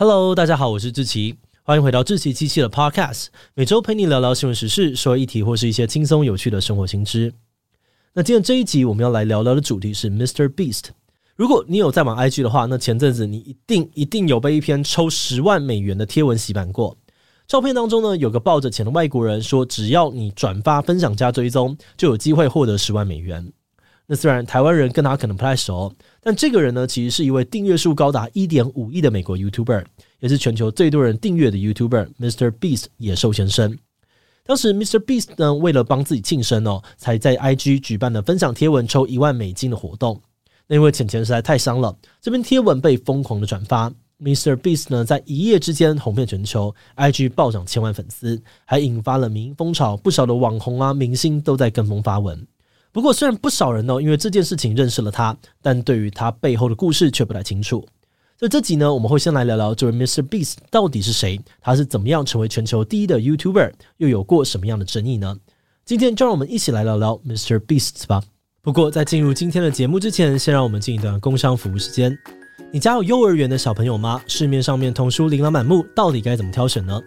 [0.00, 7.34] Hello，大家好，我是志奇，欢迎回到志奇七七的 Podcast，每周陪你聊聊新闻时事、说议题或是一些轻松有趣的生活新知。
[8.12, 10.48] 那今天这一集我们要来聊聊的主题是 Mr.
[10.48, 10.90] Beast。
[11.34, 16.96] 如果你有在玩 IG 的话，那前阵子你一定一定有被一篇抽十万美元的贴文洗版过。
[17.48, 23.52] 照片当中呢，有个抱着钱的外国人说：“只要你转发、分享加追踪，就有机会获得十万美元。”
[24.10, 29.84] 那虽然台湾人跟他可能不太熟，但这个人呢，其实是一位订阅数高达一点五亿的美国 YouTuber，
[30.20, 32.50] 也是全球最多人订阅的 YouTuber，Mr.
[32.52, 33.78] Beast 野兽先生。
[34.46, 34.98] 当时 Mr.
[34.98, 40.18] Beast 呢，为了帮自己庆生哦，才在 IG 举办了分享贴文抽一万美金的活动。
[40.66, 43.92] 那因为钱钱实在太伤了，这篇贴文被疯狂的转发。
[44.20, 44.56] Mr.
[44.56, 52.46] Beast 呢，在一夜之间红遍全球，IG 暴涨千万粉丝，还引发了民风潮，不少的网红啊、明星都在跟风发文。
[52.90, 57.86] 不过，虽然不少人呢，因为这件事情认识了他，但对于他背后的故事却不太清楚。
[58.38, 60.22] 所以这集呢，我们会先来聊聊这位 Mr.
[60.22, 65.36] Beast 到底是谁，他是怎么样成为全球第一的 YouTuber，又有过什么样的争议呢？
[65.84, 67.58] 今天就让我们一起来聊聊 Mr.
[67.58, 68.22] Beast 吧。
[68.62, 72.16] 不过，在进入今天的节目之前，先让我们进一段工商服务时间。
[72.72, 74.22] 你家有幼儿园的小朋友吗？
[74.26, 77.00] 市面上面童书琳琅满目，到底该怎么挑选呢？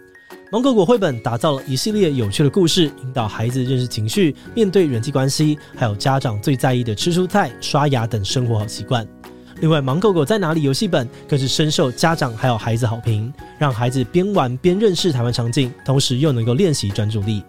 [0.52, 9.08] 芒果果绘本打造了一系列有趣的故事，引导孩子认识情绪、面对人际关系，还有家长最在意的吃蔬菜、刷牙等生活好习惯。
[9.62, 17.42] 另外，芒狗狗在哪里游戏本更是深受家长还有孩子好评，让孩子边玩边认识台湾场景，同时又能够练习专注力。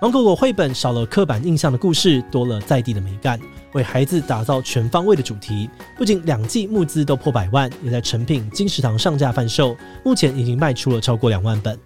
[0.00, 3.38] 芒狗狗绘本少了刻板印象的故事，多了在地的美感。
[3.74, 11.78] 为孩子打造全方位的主题，不仅两季募资都破百万，也在成品金石堂上架贩售，目前已经卖出了超过两万本。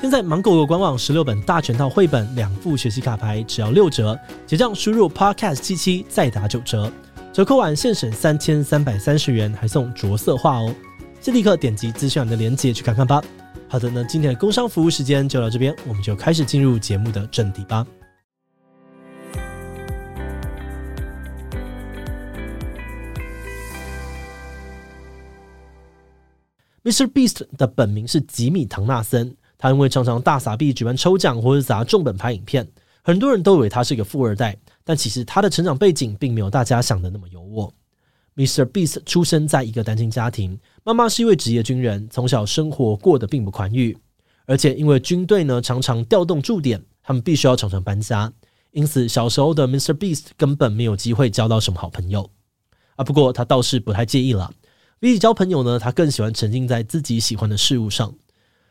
[0.00, 6.92] 现在芒狗狗官网十六本大全套绘本，两副学习卡牌只要六折，结账输入 Podcast 七七再打九折，
[7.32, 10.74] 折扣完现省三千三百三十元，还送着色画哦。
[11.20, 13.22] 先立刻点击资讯栏的链接去看看吧。
[13.66, 17.86] 好的，那今天的工商服务时间就到这边，我们就开始进入节目的正题吧。
[26.84, 27.10] Mr.
[27.10, 29.34] Beast 的本名是吉米·唐纳森，
[29.64, 32.68] 他因为常常大撒币举办抽奖或者砸重本拍影片，
[33.02, 34.54] 很多人都以为他是个富二代，
[34.84, 37.72] 但其实他的成长背景并没有大家想的那么优渥。
[38.36, 38.66] Mr.
[38.66, 43.96] Beast 出生在一个单亲家庭，妈妈是一位职业军人，从小生活过得并不宽裕，
[44.44, 48.30] 而且因为军队呢常常调动驻点，他们必须要常常搬家，
[48.72, 49.94] 因此小时候的 Mr.
[49.94, 52.28] Beast 根本没有机会交到什么好朋友
[52.96, 53.02] 啊。
[53.02, 54.52] 不过他倒是不太介意了。
[55.00, 58.14] 比起交朋友呢，他更喜欢沉浸在自己喜欢的事物上。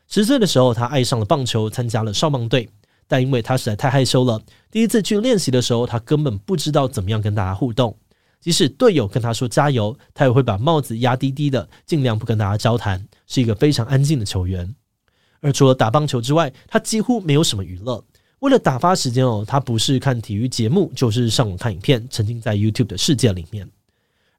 [0.08, 2.68] 十岁的时候，他爱上了棒球，参加了少棒队。
[3.06, 7.94] 但因为他实在太害羞了，第一次去练习的时候，他根本不知道怎么样跟大家互动。
[8.40, 14.74] 即使队友跟他说加油，他也会把帽子压低低的，尽量不跟大家交谈，是一个非常安静的球员。
[15.40, 18.02] 而除了打棒球之外，他几乎没有什么娱乐。
[18.40, 23.68] 为了打发时间哦，他不是看体育节目，就是上网看影片，沉浸在 YouTube 的世界里面。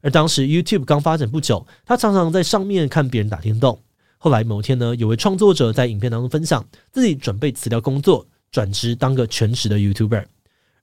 [0.00, 3.80] 而当时 YouTube 刚发展不久，他常常在上面看别人打电动。
[4.26, 10.24] 后来某天呢，有位创作者在影片当中分享自己准备辞掉工作，转职当个全职的 YouTuber。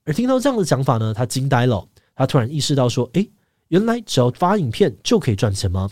[0.06, 1.86] 而听到这样的想法呢，他惊呆了。
[2.16, 3.30] 他突然意识到说：“诶，
[3.68, 5.92] 原来只要发影片就可以赚钱吗？”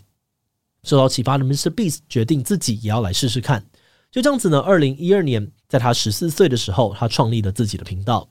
[0.84, 1.70] 受到启发的 Mr.
[1.70, 3.66] Beast 决定自己也要来试试看。
[4.10, 8.30] 就这样子呢，二零一二年，在他十四岁的时候，他创立了自己的频道。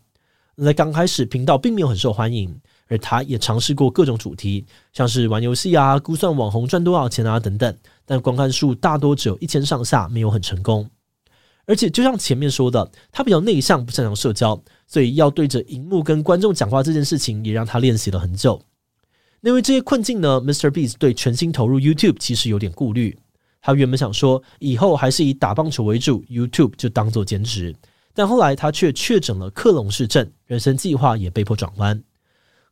[0.56, 2.59] 在刚开始，频道并没有很受欢迎。
[2.91, 7.75] 而他也尝试过各种主题，像是玩游戏啊、估算网红赚多少钱啊等等，
[8.05, 10.91] 但观看数大多只有一千上下，没有很成功。
[11.66, 18.60] 而且就像前面说的，他比较内向，不擅长社交，所以要对着荧幕跟观众讲话这件事情，也让他练习了很久。
[19.43, 20.69] 因为这些困境呢，Mr.
[20.69, 23.16] Beast 对全心投入 YouTube 其实有点顾虑。
[23.63, 27.72] 他原本想说，以后还是以打棒球为主，YouTube 就当做兼职。
[28.13, 32.03] 但后来他却确诊了克隆氏症，人生计划也被迫转弯。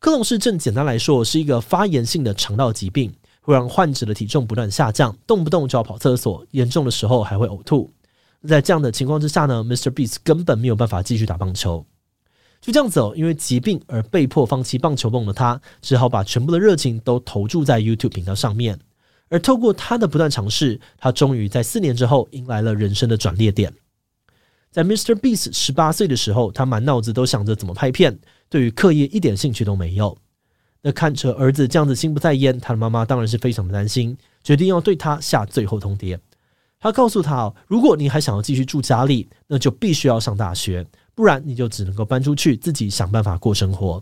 [0.00, 7.90] 克隆氏症简单来说是一个发炎性的肠道疾病，会让患者的体重不断下降，动不动就要跑厕所，严重的时候还会呕吐。
[8.46, 9.90] 在这样的情况之下呢，Mr.
[9.90, 11.84] Beast 根本没有办法继续打棒球。
[12.60, 18.78] 就这样子哦，因为疾病而被迫放弃棒球梦的他，只好把全部的热情都投注在 YouTube 频道上面。
[19.28, 23.72] 而透过他的不断尝试，他终于在四年之后迎来了人生的转捩点。
[24.70, 25.14] 在 Mr.
[25.14, 28.18] Beast 十八岁的时候，他满脑子都想着怎么拍片，
[28.48, 30.16] 对于课业一点兴趣都没有。
[30.82, 36.18] 那看着儿子这样子心不在焉，他的妈妈当然是非常的担心，决定要对他下最后通牒。
[36.78, 44.00] 他告诉他哦，如果你还想要继续住家里，那就必须要上大学，不然你就只能够搬出去自己想办法过生活。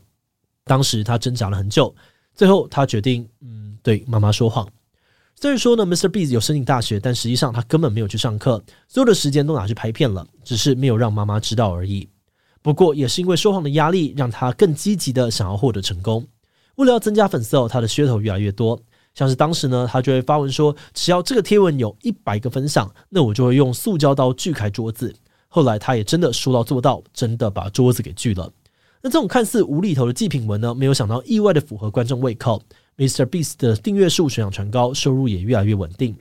[0.65, 1.95] 当时他挣扎了很久，
[2.35, 4.69] 最后他决定，嗯，对妈妈说谎。
[5.39, 6.09] 虽然说呢，Mr.
[6.09, 12.09] Beast 有申请大学，但实际上他根本没有去上课，所有的时间都拿去拍片了，只是没有让妈妈知道而已。
[12.63, 16.27] 不过也是因为说谎的压力，让他更积极的想要获得成功。
[16.77, 18.81] 为了要增加粉丝哦，他的噱头越来越多。
[19.15, 25.15] 像是当时呢，他就会发文说，只要这个贴文有一百个分享，那我就会用塑胶刀锯开桌子。
[25.49, 28.51] 后来他也真的说到做到，真的把桌子给锯了。
[29.03, 32.63] 那这种看似无厘头的祭品文呢，没有想到意外的符合观众胃口。
[32.97, 33.27] Mr.
[33.27, 36.17] Beast 的订阅数水涨船高，收入也越来越稳定。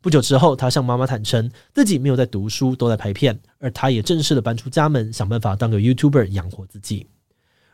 [0.00, 7.06] 不久之后，他向妈妈坦诚自己没有在读书，都在拍片，而他也正式的搬出家门，想办法当个 YouTuber 养活自己。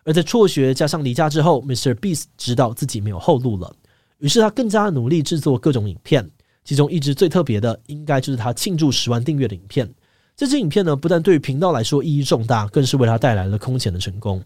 [0.04, 1.94] 而在辍学加上离家之后，Mr.
[1.94, 3.74] Beast 知道自己没有后路了。
[4.18, 6.28] 于是他更加努力制作各种影片，
[6.64, 9.92] 其中一支最特别的，应该就是他庆祝十万订阅的影片。
[10.36, 14.42] 这支影片呢，不但对于频道来说意义重大，更是为他带来了空前的成功。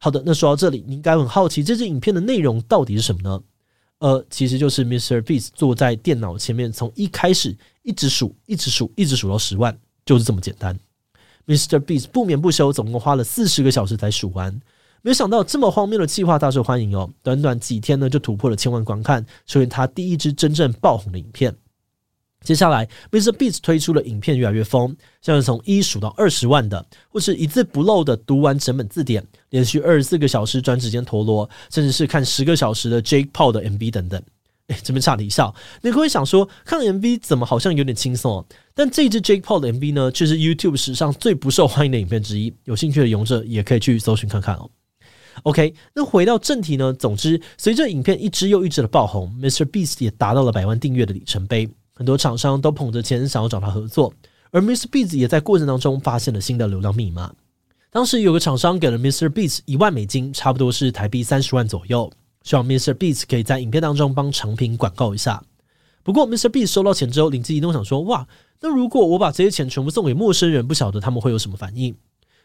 [0.00, 3.40] 好的，那说到这里，你应该很好奇这支影片的内容到底是什么呢？
[3.98, 5.20] 呃，其实就是 Mr.
[5.20, 10.78] Beast 坐在电脑前面，从一开始一直数，一直数，一直数到十万，就是这么简单。
[11.46, 11.80] Mr.
[11.80, 14.60] Beast 不眠不休，总共花了四十个小时才数完。
[15.02, 21.56] 没想到这么荒谬的计划大受欢迎哦，短短几天呢就突破了千万观看，成为他第一支真正爆红的影片。
[22.44, 23.32] 接下来，Mr.
[23.32, 34.22] Beast 推出了影片越来越疯，像是从一数到二十万的，或是一字不漏的读完整本字典，连续二十四个小时转指尖陀螺，甚至是看十个小时的 Jake Paul 的 MV 等等。
[34.68, 38.46] 诶，这边差了一笑，你可以想说，看 MV 怎么好像有点轻松哦？
[38.74, 42.54] 但这支 Jake Paul 的 MV 呢，却是 YouTube 史上最不受欢迎的影片之一。
[42.64, 44.70] 有兴趣的勇者也可以去搜寻看看哦。
[45.44, 46.92] OK，那回到正题呢？
[46.92, 49.64] 总之，随着影片一支又一支的爆红，Mr.
[49.64, 51.68] Beast 也达到了百万订阅的里程碑。
[51.98, 54.14] 很多厂商都捧着钱想要找他合作，
[54.52, 54.86] 而 Mr.
[54.86, 57.34] Beast 也在过程当中发现了新的流量密码。
[57.90, 59.28] 当时有个厂商给了 Mr.
[59.28, 62.08] Beast 一万美金，差不多是台币三十万左右，
[62.44, 62.94] 希望 Mr.
[62.94, 65.42] Beast 可以在影片当中帮产品广告一下。
[66.04, 66.48] 不过 Mr.
[66.48, 68.24] Beast 收到钱之后，灵机一动想说：哇，
[68.60, 71.92] 那如果我把这些钱全部送给陌生人，不晓得他们会有什么反应？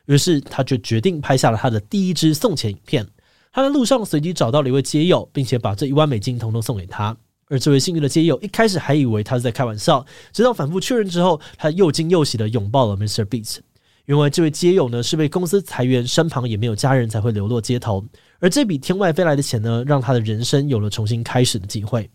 [0.08, 3.08] 于是他就决定拍下了他的第一支送钱影片。
[3.52, 7.16] 他在路上随机找到了一位街友，并且把这一万美金统统送给他。
[7.50, 13.26] 而这位幸运的街友一开始还以为他是在开玩笑，直到反复确认之后，他又惊又喜的拥抱了 Mr.
[13.26, 13.58] Beast。
[14.06, 18.04] 原来这位街友呢是被公司裁员，身旁也没有家人，才会流落街头。
[18.40, 22.10] 而这笔天外飞来的钱呢，让他的人生有了重新开始的机会。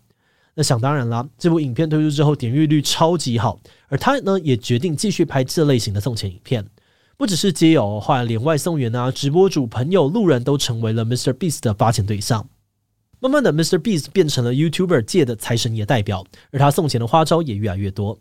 [0.53, 6.65] 那想当然啦，这部影片推出之后点阅率超级好，而他呢也决定继续拍这类型的送钱影片。
[7.17, 11.33] 不只是街友，后来连外送员啊、直播主、朋友、路人都成为了 Mr.
[11.33, 12.47] Beast 的发钱对象。
[13.21, 13.77] 慢慢的，Mr.
[13.77, 18.17] Beast 变成了 YouTuber 界的财神爷代表，而他送钱的花招也越来越多。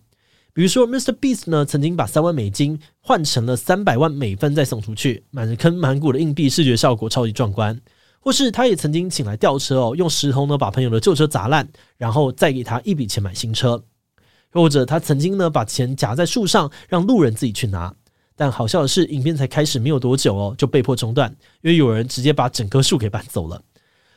[0.53, 1.15] 比如说，Mr.
[1.15, 7.81] Beast 呢，曾经把三万美金换成了三百万美分再送出去，满坑满谷的硬币，视觉效果超级壮观。
[8.19, 13.81] 或是他也曾经请来吊车哦，用石头呢把朋友的旧车砸烂，然后再给他一笔钱买新车。
[14.55, 17.95] 又或者他曾经呢把钱夹在树上，让路人自己去拿。
[18.35, 21.31] 但好笑的是，影片才开始没有多久哦，就被迫中断，
[21.63, 23.63] 因为有人直接把整棵树给搬走了。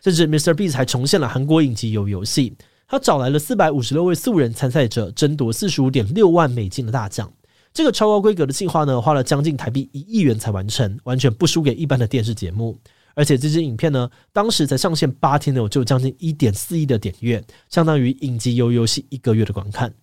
[0.01, 0.53] 甚至 Mr.
[0.53, 2.55] Beast 还重现了韩国影集游游戏，
[2.87, 7.31] 他找来了四百五十六位素人参赛者，争夺四十五点六万美金的大奖。
[7.73, 12.77] 这个超高规格的计划呢，花了将近台币一亿元才完成，完全不输给一般的电视节目。
[13.13, 19.93] 而且这支影片呢，当时才上线八天呢，就将近一点四亿的点阅，相当于影集游游戏一个月的观看。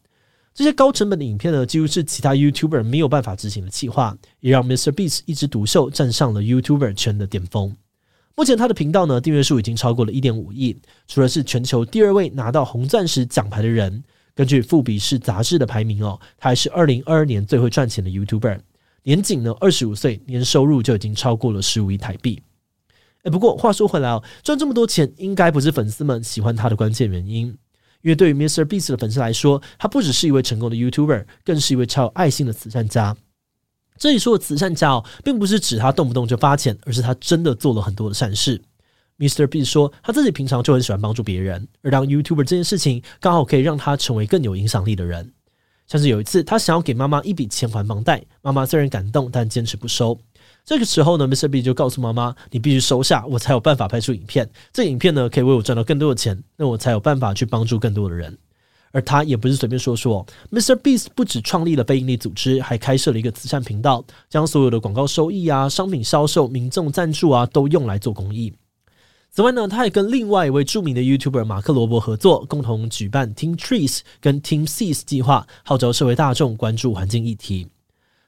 [0.54, 4.92] 这些高成本的影片呢，几乎是其他 YouTuber 没有办法执行的计划，也让 Mr.
[4.92, 7.76] Beast 一枝独秀，站上了 YouTuber 圈的巅峰。
[8.38, 18.60] 目前他的频道呢，订阅数已经超过了一点五亿，除了是全球第二位拿到红钻石奖牌的人，根据富比士杂志的排名哦，他还是二零二二年最会赚钱的 YouTuber，
[19.02, 22.40] 年仅呢二十五岁，年收入就已经超过了十五亿台币。
[23.24, 27.46] 哎，不过话说回来哦，赚这么多钱，应该不是粉丝们喜欢他的关键原因。
[28.02, 28.64] 因为对于 Mr.
[28.64, 33.16] Beast 的粉丝来说，他不只是一位成功的 YouTuber，更是一位超有爱心的慈善家。
[33.98, 38.62] 这里说的慈善家哦，并不是指他动不动就发钱，而是他真的做了很多的善事。
[39.18, 39.46] Mr.
[39.48, 45.32] B 说，他自己平常就很喜欢帮助别人，而当 YouTuber 这件事情刚好可以让他成为更有影响力的人。
[45.88, 50.16] 像是有一次，他想要给妈妈一笔钱还房贷，妈妈虽然感动，但坚持不收。
[50.64, 51.48] 这个时候呢，Mr.
[51.48, 54.48] B 就告诉妈妈：“你必须收下，我才有办法拍出影片。
[54.72, 58.38] 这影片呢，可以为我赚到更多的钱，那我才有办法去帮助更多的人。”
[58.92, 60.74] 而他也不是随便说说，Mr.
[60.76, 68.52] Beast 不只创立了非营利组织，还开设了一个慈善频道，将所有的广告收益啊、商品销售、民众赞助啊，都用来做公益。
[69.30, 77.68] 此外呢，他还跟另外一位著名的 YouTuber 马克罗伯合作，共同举办 Team Trees 跟 Team Seas 计划，号召社会大众关注环境议题。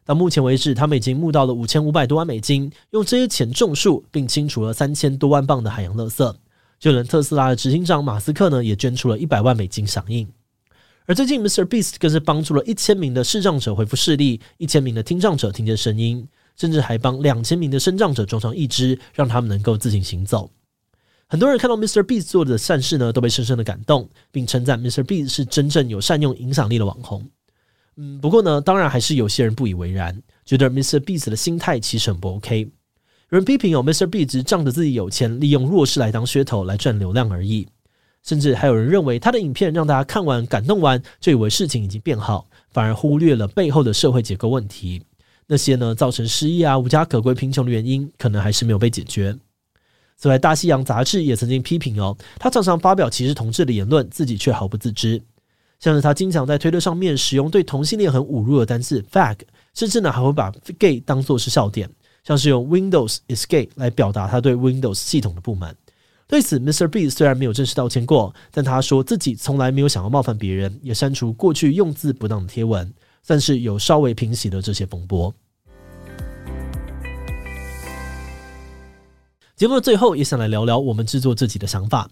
[0.05, 6.35] 到目前为止，他们已经募到了五千五百多万美金，用这些钱种树，并清除了三千多万磅的海洋垃圾。
[6.79, 10.29] 就连特斯拉的执行长马斯克呢，也捐出了一百万美金响应。
[11.07, 11.64] 而最近，Mr.
[11.64, 16.26] Beast 更是帮助了一千名的视障者恢复视力，一千名的听障者听见声音，
[16.57, 20.50] 甚至还帮两千名的身障者装上义肢，让他们能够自行行走。
[21.26, 22.02] 很多人看到 Mr.
[22.02, 25.02] Beast 做的善事呢，都被深深的感动，并称赞 Mr.
[25.02, 27.28] Beast 是真正有善用影响力的网红。
[27.97, 31.00] 嗯，不过呢，当然还是有些人不以为然，觉得 Mr.
[31.00, 32.69] Beast 的心态其实很不 OK。
[33.30, 34.07] 有人批评有 Mr.
[34.07, 37.66] Beast 仗着自己有钱，利用弱势来当噱头来赚流量而已。
[38.22, 45.02] 甚至还有人认为他的影片让大家看完感动完，就以为事情已经变好，反而忽略了背后的社会结构问题。
[45.46, 49.36] 那些呢，造成失业啊、无家可归、贫穷的原因，可能还是没有被解决。
[50.16, 55.20] 此外，大西洋杂志也曾经批评哦，他常常发表歧视同志的言论，自己却毫不自知。
[55.80, 59.38] 像是他经常在推特上面使用对同性恋很侮辱的单词 “fag”，
[59.74, 61.88] 甚至呢还会把 “gay” 当作是笑点。
[62.22, 65.74] 像是用 Windows is gay 来表达他对 Windows 系统的不满。
[66.30, 66.87] 对此，Mr.
[66.87, 72.88] Beast 虽然没有正式道歉过，但他说自己从来没有想要冒犯别人，也删除过去用字不当的贴文，
[73.25, 75.34] 算是有稍微平息了这些风波。
[79.56, 82.08] 节目的最后，也想来聊聊我们制作自己的想法。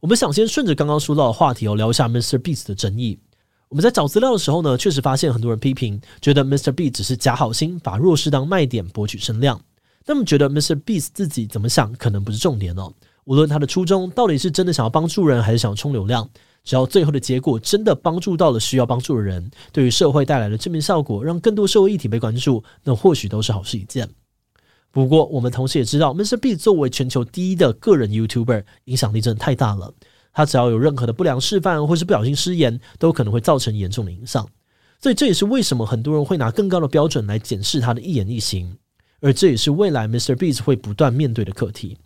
[0.00, 2.38] 我们想先顺着刚刚说到的话题哦，聊一下 Mr.
[2.38, 3.20] Beast 的争议。
[3.68, 6.72] 我们在找资料的时候呢，确实发现很多人批评，觉得 Mr.
[6.72, 9.60] Beast 只是假好心，把弱势当卖点，博取声量。
[10.06, 10.74] 那么，觉得 Mr.
[10.74, 12.92] Beast 自己怎么想，可能不是重点哦。
[13.24, 16.28] 无论他的初衷到底是真的想要帮助人，还是想要冲流量，
[16.64, 24.08] 只要最后的结果真的帮助到了需要帮助的人，对于社会带来的正面效果，让更多社会议题被关注，那或许都是好事一件。
[24.90, 26.36] 不过，我们同时也知道，Mr.
[26.36, 29.92] Beast 作为全球第一的个人 YouTuber，影响力真的太大了。
[30.32, 34.48] 他只要有任何的不良示范，或是不小心失言，都可能会造成严重的影响。
[35.00, 38.76] 所以这也是为什么很多人会拿更高的标准来检视他的一言一行，
[39.20, 40.34] 而这也是未来 Mr.
[40.34, 41.96] Beast 会不断面对的课题。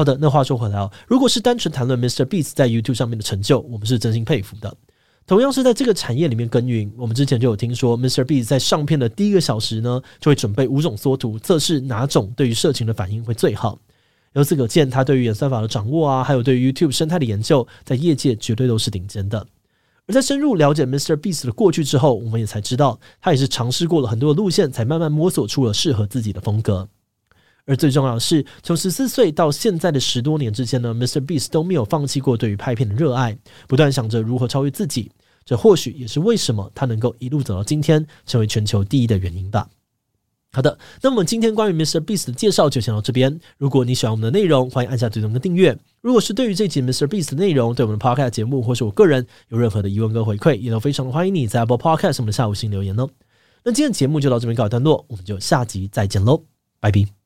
[0.00, 2.24] 好的，那话说回来哦，如果是单纯谈论 Mr.
[2.24, 4.74] Beast 在 YouTube 上面的成就，我们是真心佩服的。
[5.26, 8.24] 同样是在这个产业里面耕耘，我们之前就有听说，Mr.
[8.24, 13.78] Beast 在上片的第一个小时呢，就会准备五种缩图，测试哪种对于社群的反应会最好。
[14.32, 19.46] 由此可见，他对于演算法的掌握啊，还有对于 YouTube 生态的研究，在业界绝对都是顶尖的。
[20.06, 21.14] 而在深入了解 Mr.
[21.14, 26.88] Beast 的过去之后，我们也才知道，他也是尝试过了很多的路线，才慢慢摸索出了适合自己的风格。
[27.66, 31.24] 而最重要的是，从十四岁到现在的十多年之间呢，Mr.
[31.24, 33.36] Beast 都没有放弃过对于拍片的热爱，
[33.68, 35.10] 不断想着如何超越自己。
[35.44, 39.68] 这或许也是为什么他能够一路走到今天，成为全球第一的原因吧。
[40.52, 42.00] 好的，那么今天关于 Mr.
[42.00, 43.38] Beast 的介绍就先到这边。
[43.56, 45.76] 如果你喜欢我们的内容，欢迎按下最终的订阅。
[46.00, 47.06] 如果是对于这集 Mr.
[47.06, 53.08] Beast 的内容，对我们的 Podcast 节目或是我个人有任何的疑问跟回馈，也都非常欢迎你在 Apple Podcast 我们的下午星留言哦。
[53.62, 56.42] 那今天的节目就到这边告一段落，我们就下集再见喽，
[56.80, 57.19] 拜拜。